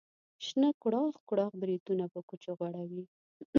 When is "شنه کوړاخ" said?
0.45-1.13